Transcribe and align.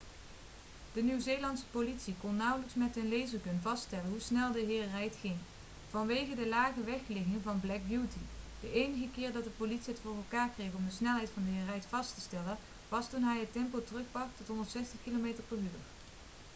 de 0.93 1.01
nieuw-zeelandse 1.03 1.63
politie 1.71 2.15
kon 2.19 2.35
nauwelijks 2.35 2.73
met 2.75 2.95
hun 2.95 3.09
lasergun 3.17 3.59
vaststellen 3.61 4.09
hoe 4.09 4.19
snel 4.19 4.51
de 4.51 4.59
heer 4.59 4.89
reid 4.91 5.15
ging 5.21 5.35
vanwege 5.89 6.35
de 6.35 6.47
lage 6.47 6.83
wegligging 6.83 7.39
van 7.43 7.59
black 7.59 7.79
beauty. 7.87 8.17
de 8.61 8.71
enige 8.71 9.07
keer 9.13 9.31
dat 9.33 9.43
de 9.43 9.49
politie 9.57 9.93
het 9.93 10.01
voor 10.03 10.15
elkaar 10.15 10.49
kreeg 10.49 10.73
om 10.73 10.85
de 10.85 10.91
snelheid 10.91 11.29
van 11.33 11.43
de 11.43 11.49
heer 11.51 11.65
reid 11.65 11.85
vast 11.89 12.15
te 12.15 12.21
stellen 12.21 12.57
was 12.89 13.09
toen 13.09 13.23
hij 13.23 13.39
het 13.39 13.53
tempo 13.53 13.83
terugbracht 13.83 14.37
tot 14.37 14.47
160 14.47 14.99
km/u 15.03 15.69